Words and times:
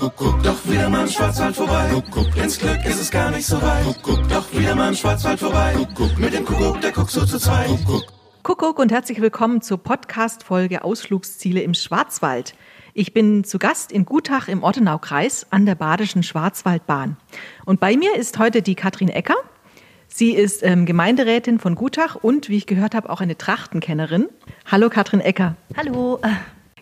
Kuckuck, 0.00 0.42
doch 0.42 0.56
wieder 0.66 0.88
mal 0.88 1.02
im 1.02 1.08
Schwarzwald 1.08 1.54
vorbei. 1.54 1.90
Kuckuck, 1.92 2.34
ins 2.34 2.58
Glück 2.58 2.82
ist 2.86 3.02
es 3.02 3.10
gar 3.10 3.30
nicht 3.30 3.46
so 3.46 3.60
weit. 3.60 3.84
Kuckuck, 3.84 4.26
doch 4.30 4.50
wieder 4.50 4.74
mal 4.74 4.88
im 4.88 4.94
Schwarzwald 4.94 5.38
vorbei. 5.38 5.74
Kuckuck, 5.74 6.18
mit 6.18 6.32
dem 6.32 6.46
Kuckuck, 6.46 6.80
der 6.80 6.92
guckt 6.92 7.10
so 7.10 7.26
zu 7.26 7.38
zweit. 7.38 7.66
Kuckuck. 7.66 8.04
Kuckuck 8.42 8.78
und 8.78 8.92
herzlich 8.92 9.20
willkommen 9.20 9.60
zur 9.60 9.76
Podcast-Folge 9.76 10.84
Ausflugsziele 10.84 11.60
im 11.60 11.74
Schwarzwald. 11.74 12.54
Ich 12.94 13.12
bin 13.12 13.44
zu 13.44 13.58
Gast 13.58 13.92
in 13.92 14.06
Gutach 14.06 14.48
im 14.48 14.62
Ortenaukreis 14.62 15.46
an 15.50 15.66
der 15.66 15.74
Badischen 15.74 16.22
Schwarzwaldbahn. 16.22 17.18
Und 17.66 17.78
bei 17.78 17.94
mir 17.94 18.16
ist 18.16 18.38
heute 18.38 18.62
die 18.62 18.76
Katrin 18.76 19.10
Ecker. 19.10 19.36
Sie 20.08 20.32
ist 20.34 20.62
ähm, 20.62 20.86
Gemeinderätin 20.86 21.58
von 21.58 21.74
Gutach 21.74 22.14
und, 22.14 22.48
wie 22.48 22.56
ich 22.56 22.66
gehört 22.66 22.94
habe, 22.94 23.10
auch 23.10 23.20
eine 23.20 23.36
Trachtenkennerin. 23.36 24.30
Hallo 24.64 24.88
Katrin 24.88 25.20
Ecker. 25.20 25.56
Hallo. 25.76 26.18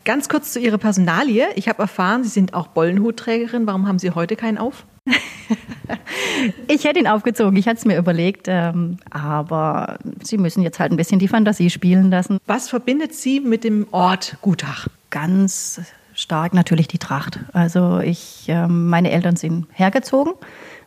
Ganz 0.09 0.31
kurz 0.31 0.55
zu 0.55 0.59
Ihrer 0.59 0.79
Personalie. 0.79 1.49
Ich 1.55 1.69
habe 1.69 1.83
erfahren, 1.83 2.25
Sie 2.25 2.31
sind 2.31 2.55
auch 2.55 2.69
Bollenhutträgerin. 2.69 3.67
Warum 3.67 3.87
haben 3.87 3.99
Sie 3.99 4.13
heute 4.13 4.37
keinen 4.37 4.57
auf? 4.57 4.87
ich 6.67 6.85
hätte 6.85 6.99
ihn 6.99 7.07
aufgezogen, 7.07 7.59
ich 7.59 7.69
hatte 7.69 7.81
es 7.81 7.85
mir 7.85 7.99
überlegt, 7.99 8.47
ähm, 8.49 8.97
aber 9.11 9.99
Sie 10.23 10.39
müssen 10.39 10.63
jetzt 10.63 10.81
halt 10.81 10.93
ein 10.93 10.97
bisschen 10.97 11.19
die 11.19 11.29
Fantasie 11.29 11.69
spielen 11.69 12.11
lassen. 12.11 12.39
Was 12.47 12.71
verbindet 12.71 13.15
Sie 13.15 13.41
mit 13.41 13.65
dem 13.65 13.87
Ort 13.91 14.39
Gutach? 14.41 14.89
Ganz 15.11 15.83
stark 16.15 16.55
natürlich 16.55 16.89
die 16.89 16.97
Tracht. 16.97 17.41
Also 17.53 17.99
ich, 17.99 18.47
ähm, 18.49 18.89
meine 18.89 19.11
Eltern 19.11 19.37
sind 19.37 19.67
hergezogen. 19.75 20.33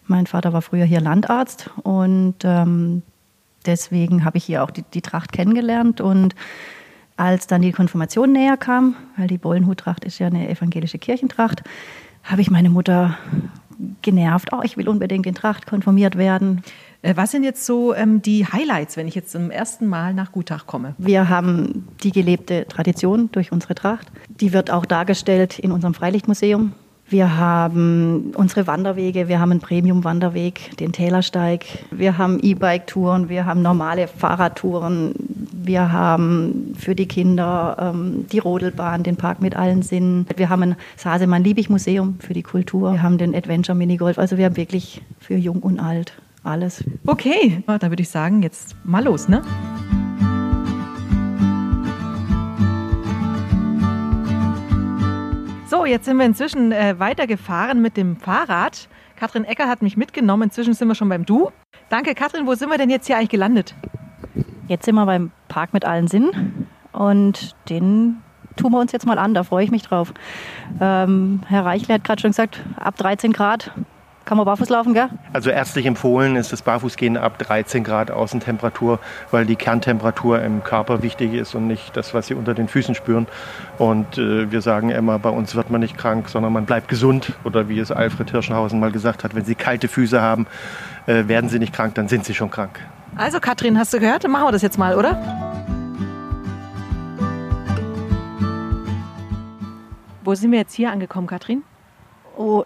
Mein 0.08 0.26
Vater 0.26 0.52
war 0.52 0.64
früher 0.64 0.86
hier 0.86 1.00
Landarzt 1.00 1.70
und 1.84 2.38
ähm, 2.44 3.04
deswegen 3.68 4.26
habe 4.26 4.40
ich 4.40 4.46
hier 4.46 4.64
auch 4.64 4.72
die, 4.72 4.84
die 4.96 5.04
Tracht 5.04 5.32
kennengelernt 5.32 6.02
und 6.02 6.34
als 7.18 7.48
dann 7.48 7.62
die 7.62 7.72
Konfirmation 7.72 8.32
näher 8.32 8.58
kam, 8.58 8.96
weil 9.18 9.28
die 9.28 9.38
Bollenhuttracht 9.38 10.06
ist 10.06 10.20
ja 10.20 10.28
eine 10.28 10.50
evangelische 10.50 10.98
Kirchentracht, 10.98 11.64
habe 12.24 12.42
ich 12.42 12.52
meine 12.52 12.70
Mutter 12.70 13.18
genervt. 14.02 14.50
Oh, 14.52 14.62
ich 14.64 14.78
will 14.78 14.88
unbedingt 14.88 15.26
in 15.26 15.36
Tracht 15.36 15.66
konfirmiert 15.66 16.18
werden. 16.18 16.64
Äh, 17.02 17.16
was 17.16 17.32
sind 17.32 17.44
jetzt 17.44 17.66
so 17.66 17.94
ähm, 17.94 18.22
die 18.22 18.46
Highlights, 18.46 18.98
wenn 18.98 19.08
ich 19.08 19.16
jetzt 19.16 19.32
zum 19.32 19.52
ersten 19.52 19.88
Mal 19.88 20.14
nach 20.14 20.32
Gutach 20.32 20.68
komme? 20.68 20.96
Wir 20.98 21.30
haben 21.30 21.88
die 22.04 22.12
gelebte 22.12 22.66
Tradition 22.68 23.30
durch 23.32 23.52
unsere 23.52 23.76
Tracht. 23.76 24.12
Die 24.30 24.54
wird 24.54 24.72
auch 24.72 24.86
dargestellt 24.86 25.60
in 25.60 25.72
unserem 25.72 25.94
Freilichtmuseum. 25.94 26.74
Wir 27.12 27.36
haben 27.38 28.32
unsere 28.38 28.68
Wanderwege, 28.68 29.28
wir 29.28 29.42
haben 29.42 29.52
einen 29.52 29.60
Premium-Wanderweg, 29.60 30.78
den 30.78 30.94
Tälersteig, 30.94 31.66
wir 31.92 32.18
haben 32.18 32.40
E-Bike-Touren, 32.42 33.28
wir 33.28 33.46
haben 33.46 33.62
normale 33.62 34.08
Fahrradtouren, 34.08 35.14
wir 35.64 35.92
haben 35.92 36.74
für 36.78 36.96
die 36.96 37.08
Kinder 37.08 37.78
ähm, 37.80 38.26
die 38.32 38.40
Rodelbahn, 38.40 39.04
den 39.04 39.18
Park 39.18 39.42
mit 39.42 39.56
allen 39.56 39.82
Sinnen. 39.82 40.26
Wir 40.36 40.50
haben 40.50 40.64
ein 40.64 40.76
Sasemann-Liebig-Museum 40.98 42.18
für 42.20 42.34
die 42.34 42.44
Kultur. 42.44 42.94
Wir 42.94 43.04
haben 43.04 43.18
den 43.18 43.36
Adventure 43.36 43.78
Minigolf. 43.78 44.18
Also 44.18 44.38
wir 44.38 44.46
haben 44.46 44.58
wirklich 44.58 45.02
für 45.20 45.36
jung 45.36 45.60
und 45.60 45.80
alt 45.80 46.14
alles. 46.44 46.84
Okay, 47.06 47.64
da 47.68 47.82
würde 47.90 48.02
ich 48.02 48.10
sagen, 48.10 48.42
jetzt 48.42 48.76
mal 48.84 49.04
los, 49.04 49.28
ne? 49.28 49.42
So, 55.68 55.86
jetzt 55.86 56.06
sind 56.06 56.18
wir 56.18 56.26
inzwischen 56.26 56.72
äh, 56.72 57.00
weitergefahren 57.00 57.82
mit 57.82 57.96
dem 57.96 58.18
Fahrrad. 58.18 58.90
Katrin 59.16 59.46
Ecker 59.46 59.68
hat 59.70 59.82
mich 59.82 59.96
mitgenommen. 59.96 60.44
Inzwischen 60.44 60.74
sind 60.74 60.88
wir 60.88 60.96
schon 60.96 61.10
beim 61.10 61.26
Du. 61.26 61.52
Danke, 61.90 62.16
Katrin. 62.16 62.48
Wo 62.48 62.56
sind 62.56 62.70
wir 62.70 62.78
denn 62.78 62.90
jetzt 62.90 63.08
hier 63.08 63.18
eigentlich 63.18 63.30
gelandet? 63.30 63.76
Jetzt 64.72 64.86
sind 64.86 64.96
wir 64.96 65.06
beim 65.06 65.32
Park 65.50 65.74
mit 65.74 65.84
allen 65.84 66.08
Sinnen 66.08 66.66
und 66.94 67.58
den 67.68 68.22
tun 68.56 68.72
wir 68.72 68.80
uns 68.80 68.94
jetzt 68.94 69.06
mal 69.06 69.20
an. 69.20 69.34
Da 69.34 69.44
freue 69.44 69.66
ich 69.66 69.70
mich 69.70 69.82
drauf. 69.84 70.14
Ähm, 70.80 71.42
Herr 71.50 71.66
Reichle 71.66 71.96
hat 71.96 72.06
gerade 72.06 72.22
schon 72.22 72.32
gesagt, 72.32 72.62
ab 72.78 72.96
13 72.96 73.34
Grad 73.34 73.72
kann 74.24 74.38
man 74.38 74.46
barfuß 74.46 74.70
laufen, 74.70 74.94
gell? 74.94 75.10
Also 75.34 75.50
ärztlich 75.50 75.86
empfohlen 75.86 76.38
ist 76.38 76.54
das 76.54 76.62
Barfußgehen 76.62 77.18
ab 77.18 77.38
13 77.40 77.84
Grad 77.84 78.12
Außentemperatur, 78.12 79.00
weil 79.30 79.46
die 79.46 79.58
Kerntemperatur 79.58 80.42
im 80.42 80.64
Körper 80.64 81.04
wichtig 81.04 81.34
ist 81.34 81.54
und 81.54 81.68
nicht 81.68 81.98
das, 81.98 82.14
was 82.14 82.28
Sie 82.28 82.34
unter 82.34 82.54
den 82.54 82.70
Füßen 82.70 82.96
spüren. 82.96 83.28
Und 83.78 84.18
äh, 84.18 84.54
wir 84.54 84.62
sagen 84.62 84.90
immer, 84.90 85.20
bei 85.20 85.32
uns 85.32 85.54
wird 85.54 85.70
man 85.70 85.82
nicht 85.82 85.98
krank, 85.98 86.30
sondern 86.30 86.54
man 86.54 86.66
bleibt 86.66 86.88
gesund. 86.88 87.34
Oder 87.44 87.68
wie 87.68 87.80
es 87.80 87.92
Alfred 87.92 88.32
Hirschenhausen 88.32 88.80
mal 88.80 88.94
gesagt 88.94 89.26
hat, 89.26 89.36
wenn 89.36 89.44
Sie 89.44 89.56
kalte 89.56 89.90
Füße 89.90 90.22
haben, 90.22 90.48
äh, 91.08 91.28
werden 91.28 91.50
Sie 91.50 91.60
nicht 91.60 91.74
krank, 91.74 91.96
dann 91.96 92.08
sind 92.08 92.24
Sie 92.24 92.34
schon 92.34 92.50
krank. 92.50 92.80
Also 93.16 93.40
Katrin, 93.40 93.78
hast 93.78 93.94
du 93.94 94.00
gehört? 94.00 94.24
Dann 94.24 94.32
machen 94.32 94.48
wir 94.48 94.52
das 94.52 94.62
jetzt 94.62 94.78
mal, 94.78 94.98
oder? 94.98 95.16
Wo 100.24 100.36
sind 100.36 100.52
wir 100.52 100.60
jetzt 100.60 100.74
hier 100.74 100.92
angekommen, 100.92 101.28
Katrin? 101.28 101.64
Oh, 102.38 102.64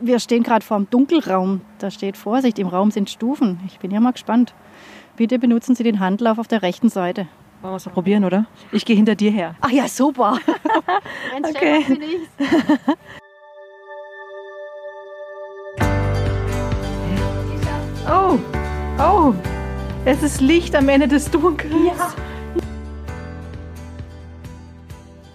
wir 0.00 0.18
stehen 0.20 0.42
gerade 0.42 0.64
vor 0.64 0.76
dem 0.76 0.90
Dunkelraum. 0.90 1.62
Da 1.78 1.90
steht 1.90 2.16
Vorsicht, 2.16 2.58
im 2.58 2.66
Raum 2.66 2.90
sind 2.90 3.08
Stufen. 3.08 3.60
Ich 3.66 3.78
bin 3.78 3.90
ja 3.90 4.00
mal 4.00 4.12
gespannt. 4.12 4.54
Bitte 5.16 5.38
benutzen 5.38 5.74
Sie 5.74 5.82
den 5.82 5.98
Handlauf 6.00 6.38
auf 6.38 6.46
der 6.46 6.62
rechten 6.62 6.90
Seite. 6.90 7.26
Wollen 7.62 7.72
wir 7.72 7.76
es 7.76 7.86
mal 7.86 7.92
probieren, 7.92 8.24
oder? 8.24 8.46
Ich 8.70 8.84
gehe 8.84 8.96
hinter 8.96 9.14
dir 9.14 9.30
her. 9.30 9.54
Ach 9.62 9.70
ja, 9.70 9.88
super. 9.88 10.38
okay. 11.42 11.84
Oh, 18.08 18.38
oh, 19.00 19.34
es 20.06 20.22
ist 20.22 20.40
Licht 20.40 20.76
am 20.76 20.88
Ende 20.88 21.08
des 21.08 21.30
Dunkels. 21.30 21.74
Ja. 21.84 22.14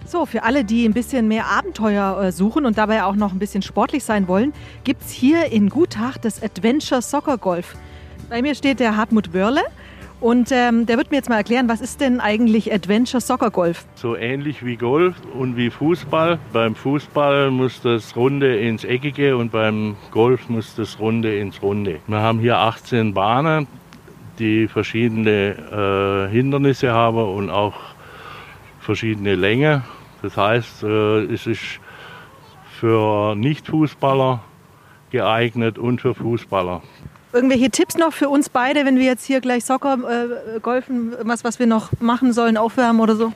So, 0.06 0.24
für 0.24 0.42
alle, 0.42 0.64
die 0.64 0.86
ein 0.86 0.94
bisschen 0.94 1.28
mehr 1.28 1.46
Abenteuer 1.46 2.22
äh, 2.22 2.32
suchen 2.32 2.64
und 2.64 2.78
dabei 2.78 3.04
auch 3.04 3.14
noch 3.14 3.32
ein 3.32 3.38
bisschen 3.38 3.62
sportlich 3.62 4.02
sein 4.02 4.28
wollen, 4.28 4.54
gibt 4.84 5.02
es 5.02 5.10
hier 5.10 5.52
in 5.52 5.68
Gutach 5.68 6.16
das 6.16 6.42
Adventure 6.42 7.02
Soccer 7.02 7.36
Golf. 7.36 7.76
Bei 8.30 8.40
mir 8.40 8.54
steht 8.54 8.80
der 8.80 8.96
Hartmut 8.96 9.34
Wörle 9.34 9.60
und 10.20 10.50
ähm, 10.52 10.86
der 10.86 10.96
wird 10.96 11.10
mir 11.10 11.18
jetzt 11.18 11.28
mal 11.28 11.36
erklären, 11.36 11.68
was 11.68 11.82
ist 11.82 12.00
denn 12.00 12.20
eigentlich 12.20 12.72
Adventure 12.72 13.20
Soccer 13.20 13.50
Golf? 13.50 13.84
So 13.94 14.16
ähnlich 14.16 14.64
wie 14.64 14.76
Golf 14.76 15.16
und 15.38 15.56
wie 15.56 15.68
Fußball. 15.68 16.38
Beim 16.54 16.74
Fußball 16.74 17.50
muss 17.50 17.82
das 17.82 18.16
Runde 18.16 18.56
ins 18.56 18.84
Eckige 18.84 19.36
und 19.36 19.52
beim 19.52 19.96
Golf 20.12 20.48
muss 20.48 20.74
das 20.76 20.98
Runde 20.98 21.36
ins 21.36 21.60
Runde. 21.60 22.00
Wir 22.06 22.20
haben 22.20 22.38
hier 22.38 22.56
18 22.58 23.12
Bahnen, 23.12 23.66
die 24.38 24.68
verschiedene 24.68 26.28
äh, 26.28 26.32
Hindernisse 26.32 26.92
haben 26.92 27.18
und 27.18 27.50
auch 27.50 27.74
verschiedene 28.80 29.34
Länge. 29.34 29.82
Das 30.22 30.36
heißt, 30.36 30.82
äh, 30.82 31.24
es 31.24 31.46
ist 31.46 31.80
für 32.78 33.34
Nicht-Fußballer 33.34 34.40
geeignet 35.10 35.78
und 35.78 36.00
für 36.00 36.14
Fußballer. 36.14 36.82
Irgendwelche 37.32 37.70
Tipps 37.70 37.96
noch 37.96 38.12
für 38.12 38.28
uns 38.28 38.48
beide, 38.48 38.84
wenn 38.84 38.98
wir 38.98 39.04
jetzt 39.04 39.24
hier 39.24 39.40
gleich 39.40 39.64
Soccer, 39.64 39.98
äh, 40.56 40.60
Golfen, 40.60 41.14
was, 41.22 41.44
was 41.44 41.58
wir 41.58 41.66
noch 41.66 41.90
machen 42.00 42.32
sollen, 42.32 42.56
aufwärmen 42.56 43.00
oder 43.00 43.16
so? 43.16 43.32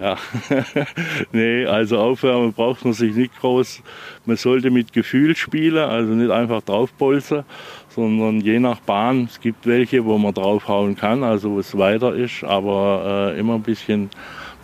Ja, 0.00 0.16
nee, 1.32 1.64
also 1.64 1.98
aufwärmen 1.98 2.52
braucht 2.52 2.84
man 2.84 2.92
sich 2.92 3.14
nicht 3.14 3.38
groß. 3.40 3.82
Man 4.26 4.36
sollte 4.36 4.70
mit 4.70 4.92
Gefühl 4.92 5.34
spielen, 5.36 5.78
also 5.78 6.12
nicht 6.12 6.30
einfach 6.30 6.60
draufbolzen, 6.62 7.44
sondern 7.88 8.40
je 8.40 8.58
nach 8.58 8.80
Bahn. 8.80 9.24
Es 9.30 9.40
gibt 9.40 9.66
welche, 9.66 10.04
wo 10.04 10.18
man 10.18 10.34
draufhauen 10.34 10.96
kann, 10.96 11.22
also 11.24 11.52
wo 11.52 11.60
es 11.60 11.76
weiter 11.78 12.14
ist, 12.14 12.44
aber 12.44 13.32
äh, 13.34 13.40
immer 13.40 13.54
ein 13.54 13.62
bisschen 13.62 14.10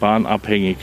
bahnabhängig. 0.00 0.76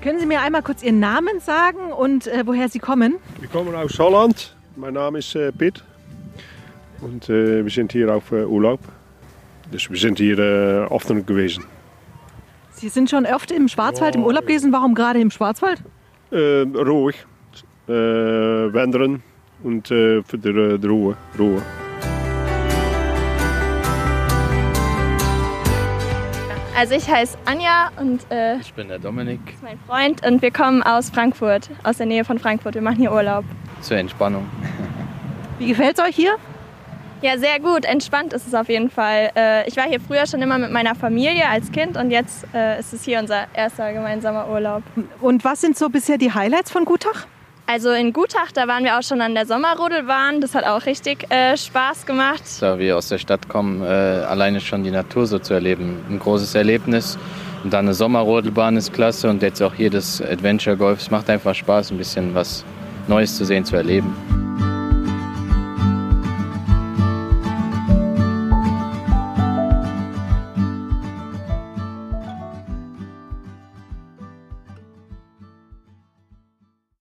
Können 0.00 0.20
Sie 0.20 0.26
mir 0.26 0.40
einmal 0.40 0.62
kurz 0.62 0.82
Ihren 0.82 1.00
Namen 1.00 1.40
sagen 1.40 1.92
und 1.92 2.28
äh, 2.28 2.44
woher 2.46 2.68
Sie 2.70 2.78
kommen? 2.78 3.16
Wir 3.40 3.48
kommen 3.48 3.74
aus 3.74 3.98
Holland. 3.98 4.56
Mein 4.76 4.94
Name 4.94 5.18
ist 5.18 5.34
äh, 5.34 5.52
Pitt. 5.52 5.84
Und 7.00 7.28
äh, 7.28 7.62
wir 7.62 7.70
sind 7.70 7.92
hier 7.92 8.14
auf 8.14 8.32
äh, 8.32 8.44
Urlaub. 8.44 8.80
Dus 9.70 9.90
wir 9.90 9.98
sind 9.98 10.18
hier 10.18 10.38
äh, 10.38 10.86
oft 10.86 11.08
gewesen. 11.26 11.64
Sie 12.72 12.88
sind 12.88 13.10
schon 13.10 13.26
oft 13.26 13.50
im 13.50 13.68
Schwarzwald 13.68 14.14
im 14.14 14.24
Urlaub 14.24 14.46
gewesen. 14.46 14.72
Warum 14.72 14.94
gerade 14.94 15.20
im 15.20 15.30
Schwarzwald? 15.30 15.82
Äh, 16.30 16.62
ruhig. 16.62 17.16
Äh, 17.88 17.92
wandern 17.92 19.22
und 19.62 19.88
für 19.88 20.22
die, 20.32 20.78
die 20.78 20.86
Ruhe. 20.86 21.16
Ruhe. 21.38 21.62
Also 26.78 26.94
ich 26.94 27.10
heiße 27.10 27.36
Anja 27.44 27.90
und 28.00 28.20
äh, 28.30 28.58
ich 28.58 28.72
bin 28.72 28.86
der 28.86 29.00
Dominik. 29.00 29.40
Das 29.46 29.54
ist 29.56 29.62
mein 29.64 29.78
Freund 29.80 30.24
und 30.24 30.42
wir 30.42 30.52
kommen 30.52 30.80
aus 30.84 31.10
Frankfurt, 31.10 31.68
aus 31.82 31.96
der 31.96 32.06
Nähe 32.06 32.24
von 32.24 32.38
Frankfurt. 32.38 32.76
Wir 32.76 32.82
machen 32.82 32.98
hier 32.98 33.12
Urlaub. 33.12 33.44
Zur 33.80 33.96
Entspannung. 33.96 34.46
Wie 35.58 35.66
gefällt 35.66 35.98
es 35.98 36.04
euch 36.04 36.14
hier? 36.14 36.36
Ja, 37.20 37.36
sehr 37.36 37.58
gut. 37.58 37.84
Entspannt 37.84 38.32
ist 38.32 38.46
es 38.46 38.54
auf 38.54 38.68
jeden 38.68 38.90
Fall. 38.90 39.30
Äh, 39.34 39.68
ich 39.68 39.76
war 39.76 39.84
hier 39.84 39.98
früher 40.00 40.26
schon 40.26 40.40
immer 40.40 40.56
mit 40.58 40.70
meiner 40.70 40.94
Familie 40.94 41.48
als 41.48 41.72
Kind 41.72 41.96
und 41.96 42.12
jetzt 42.12 42.46
äh, 42.54 42.78
ist 42.78 42.92
es 42.92 43.04
hier 43.04 43.18
unser 43.18 43.46
erster 43.54 43.92
gemeinsamer 43.92 44.48
Urlaub. 44.48 44.84
Und 45.20 45.44
was 45.44 45.60
sind 45.60 45.76
so 45.76 45.88
bisher 45.88 46.16
die 46.16 46.32
Highlights 46.32 46.70
von 46.70 46.84
Gutach? 46.84 47.26
Also 47.66 47.90
in 47.90 48.12
Gutach, 48.12 48.52
da 48.54 48.66
waren 48.68 48.84
wir 48.84 48.98
auch 48.98 49.02
schon 49.02 49.20
an 49.20 49.34
der 49.34 49.46
Sommerrodelbahn. 49.46 50.40
Das 50.40 50.54
hat 50.54 50.64
auch 50.64 50.86
richtig 50.86 51.30
äh, 51.30 51.56
Spaß 51.56 52.06
gemacht. 52.06 52.42
Da 52.60 52.78
wir 52.78 52.96
aus 52.96 53.08
der 53.08 53.18
Stadt 53.18 53.48
kommen, 53.48 53.82
äh, 53.82 53.86
alleine 53.86 54.60
schon 54.60 54.84
die 54.84 54.90
Natur 54.90 55.26
so 55.26 55.38
zu 55.38 55.54
erleben. 55.54 56.00
Ein 56.08 56.20
großes 56.20 56.54
Erlebnis. 56.54 57.18
Und 57.64 57.72
dann 57.72 57.86
eine 57.86 57.94
Sommerrodelbahn 57.94 58.76
ist 58.76 58.92
klasse 58.94 59.28
und 59.28 59.42
jetzt 59.42 59.60
auch 59.60 59.74
hier 59.74 59.90
das 59.90 60.22
Adventure 60.22 60.76
Golf. 60.76 61.00
Es 61.00 61.10
macht 61.10 61.28
einfach 61.28 61.54
Spaß, 61.54 61.90
ein 61.90 61.98
bisschen 61.98 62.34
was 62.34 62.64
Neues 63.08 63.36
zu 63.36 63.44
sehen, 63.44 63.64
zu 63.64 63.74
erleben. 63.74 64.47